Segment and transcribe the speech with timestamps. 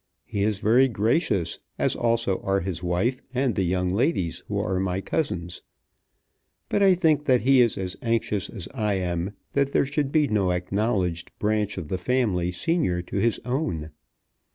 [0.25, 4.79] He is very gracious, as also are his wife and the young ladies who are
[4.79, 5.61] my cousins;
[6.69, 10.27] but I think that he is as anxious as I am that there should be
[10.27, 13.91] no acknowledged branch of the family senior to his own.